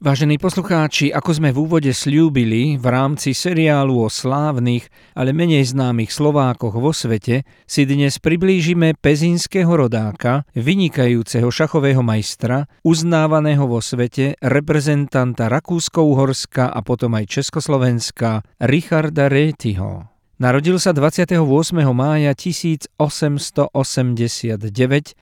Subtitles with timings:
[0.00, 6.08] Vážení poslucháči, ako sme v úvode slúbili, v rámci seriálu o slávnych, ale menej známych
[6.08, 15.52] Slovákoch vo svete si dnes priblížime pezinského rodáka, vynikajúceho šachového majstra, uznávaného vo svete, reprezentanta
[15.52, 20.09] Rakúsko-Uhorska a potom aj Československa, Richarda Rétyho.
[20.40, 21.36] Narodil sa 28.
[21.92, 23.76] mája 1889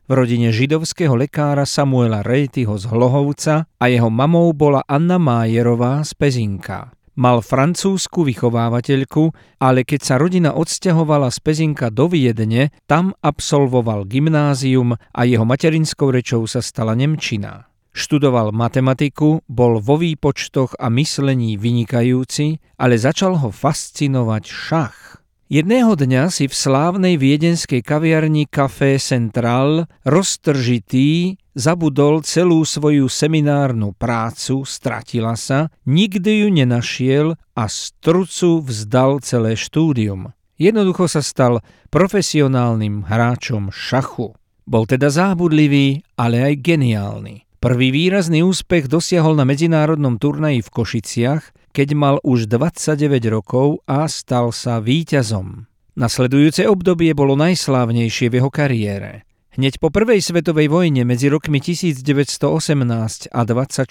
[0.06, 6.14] v rodine židovského lekára Samuela Rejtyho z Hlohovca a jeho mamou bola Anna Májerová z
[6.14, 6.94] Pezinka.
[7.18, 14.94] Mal francúzsku vychovávateľku, ale keď sa rodina odsťahovala z Pezinka do Viedne, tam absolvoval gymnázium
[14.94, 17.67] a jeho materinskou rečou sa stala Nemčina.
[17.98, 25.18] Študoval matematiku, bol vo výpočtoch a myslení vynikajúci, ale začal ho fascinovať šach.
[25.50, 34.62] Jedného dňa si v slávnej viedenskej kaviarni Café Central roztržitý zabudol celú svoju seminárnu prácu,
[34.62, 37.26] stratila sa, nikdy ju nenašiel
[37.58, 40.30] a z trucu vzdal celé štúdium.
[40.54, 44.38] Jednoducho sa stal profesionálnym hráčom šachu.
[44.68, 47.47] Bol teda zábudlivý, ale aj geniálny.
[47.58, 54.06] Prvý výrazný úspech dosiahol na medzinárodnom turnaji v Košiciach, keď mal už 29 rokov a
[54.06, 55.66] stal sa víťazom.
[55.98, 59.27] Nasledujúce obdobie bolo najslávnejšie v jeho kariére.
[59.58, 62.46] Hneď po prvej svetovej vojne medzi rokmi 1918
[63.26, 63.90] a 24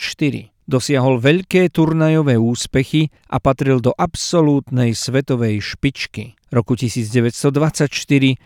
[0.63, 6.39] dosiahol veľké turnajové úspechy a patril do absolútnej svetovej špičky.
[6.55, 7.83] Roku 1924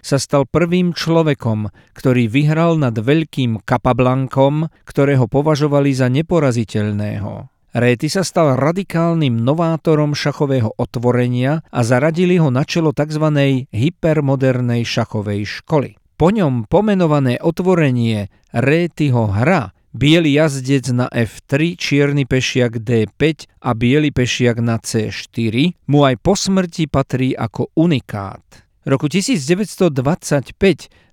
[0.02, 7.54] sa stal prvým človekom, ktorý vyhral nad veľkým Kapablankom, ktorého považovali za neporaziteľného.
[7.78, 13.30] Réty sa stal radikálnym novátorom šachového otvorenia a zaradili ho na čelo tzv.
[13.70, 16.01] hypermodernej šachovej školy.
[16.22, 24.14] Po ňom pomenované otvorenie Rétyho hra Bielý jazdec na F3, čierny pešiak D5 a biely
[24.14, 28.46] pešiak na C4 mu aj po smrti patrí ako unikát.
[28.86, 30.54] Roku 1925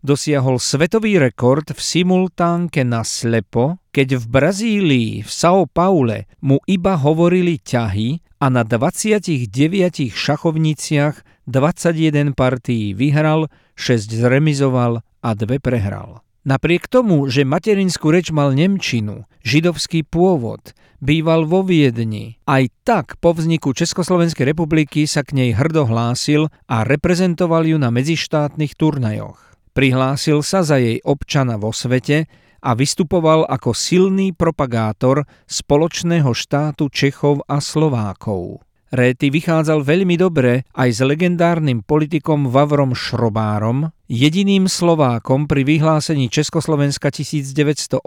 [0.04, 7.00] dosiahol svetový rekord v simultánke na slepo, keď v Brazílii v São Paule mu iba
[7.00, 9.48] hovorili ťahy a na 29
[10.12, 16.20] šachovniciach 21 partií vyhral, 6 zremizoval a 2 prehral.
[16.44, 23.32] Napriek tomu, že materinskú reč mal Nemčinu, židovský pôvod, býval vo Viedni, aj tak po
[23.32, 29.40] vzniku Československej republiky sa k nej hrdo hlásil a reprezentoval ju na medzištátnych turnajoch.
[29.72, 32.28] Prihlásil sa za jej občana vo svete
[32.60, 38.67] a vystupoval ako silný propagátor spoločného štátu Čechov a Slovákov.
[38.88, 47.12] Réty vychádzal veľmi dobre aj s legendárnym politikom Vavrom Šrobárom, jediným Slovákom pri vyhlásení Československa
[47.12, 48.00] 1918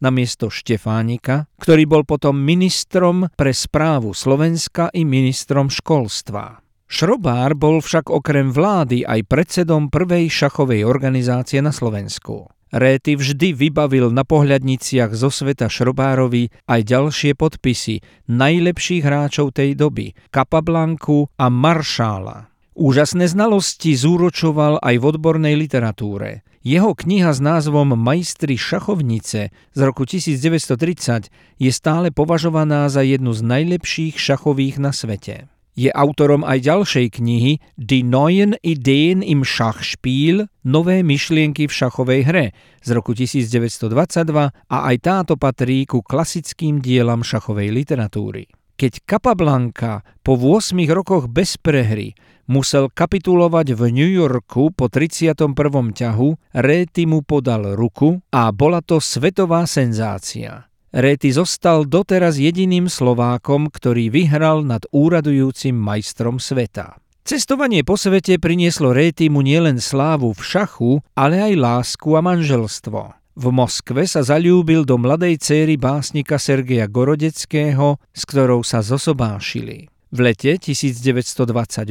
[0.00, 6.64] na miesto Štefánika, ktorý bol potom ministrom pre správu Slovenska i ministrom školstva.
[6.88, 12.48] Šrobár bol však okrem vlády aj predsedom prvej šachovej organizácie na Slovensku.
[12.72, 20.16] Réty vždy vybavil na pohľadniciach zo sveta Šrobárovi aj ďalšie podpisy najlepších hráčov tej doby,
[20.32, 22.54] Kapablanku a Maršála.
[22.74, 26.42] Úžasné znalosti zúročoval aj v odbornej literatúre.
[26.64, 33.46] Jeho kniha s názvom Majstri šachovnice z roku 1930 je stále považovaná za jednu z
[33.46, 35.53] najlepších šachových na svete.
[35.74, 42.46] Je autorom aj ďalšej knihy Die neuen Ideen im Schachspiel Nové myšlienky v šachovej hre
[42.78, 48.46] z roku 1922 a aj táto patrí ku klasickým dielam šachovej literatúry.
[48.74, 52.14] Keď Capablanca po 8 rokoch bez prehry
[52.46, 55.54] musel kapitulovať v New Yorku po 31.
[55.94, 60.70] ťahu, Réty mu podal ruku a bola to svetová senzácia.
[60.94, 67.02] Réty zostal doteraz jediným Slovákom, ktorý vyhral nad úradujúcim majstrom sveta.
[67.26, 68.94] Cestovanie po svete prinieslo
[69.26, 73.10] mu nielen slávu v šachu, ale aj lásku a manželstvo.
[73.34, 79.90] V Moskve sa zalúbil do mladej céry básnika Sergeja Gorodeckého, s ktorou sa zosobášili.
[80.14, 81.90] V lete 1928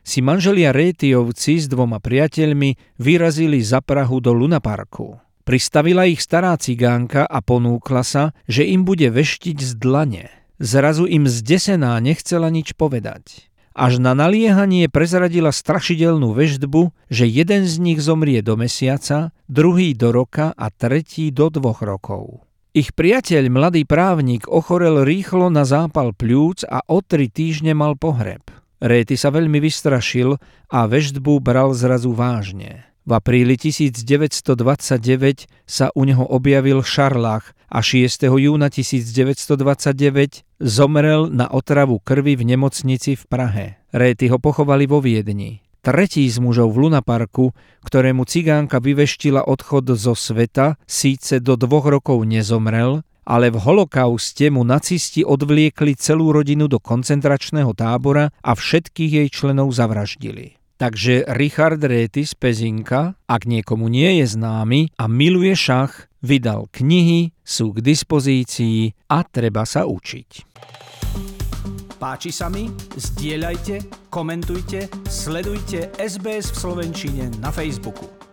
[0.00, 5.27] si manželia Rétyovci s dvoma priateľmi vyrazili za Prahu do Lunaparku.
[5.48, 10.28] Pristavila ich stará cigánka a ponúkla sa, že im bude veštiť z dlane.
[10.60, 13.48] Zrazu im zdesená nechcela nič povedať.
[13.72, 20.12] Až na naliehanie prezradila strašidelnú veždbu, že jeden z nich zomrie do mesiaca, druhý do
[20.12, 22.44] roka a tretí do dvoch rokov.
[22.76, 28.44] Ich priateľ, mladý právnik, ochorel rýchlo na zápal pľúc a o tri týždne mal pohreb.
[28.84, 30.36] Réty sa veľmi vystrašil
[30.68, 32.84] a veštbu bral zrazu vážne.
[33.08, 34.52] V apríli 1929
[35.64, 38.28] sa u neho objavil šarlach a 6.
[38.28, 43.66] júna 1929 zomrel na otravu krvi v nemocnici v Prahe.
[43.96, 45.64] Réty ho pochovali vo Viedni.
[45.80, 52.28] Tretí z mužov v Lunaparku, ktorému cigánka vyveštila odchod zo sveta, síce do dvoch rokov
[52.28, 59.28] nezomrel, ale v holokauste mu nacisti odvliekli celú rodinu do koncentračného tábora a všetkých jej
[59.32, 60.57] členov zavraždili.
[60.78, 67.34] Takže Richard Réty z Pezinka, ak niekomu nie je známy a miluje šach, vydal knihy,
[67.42, 70.46] sú k dispozícii a treba sa učiť.
[71.98, 72.70] Páči sa mi?
[72.94, 78.27] Zdieľajte, komentujte, sledujte SBS v Slovenčine na Facebooku.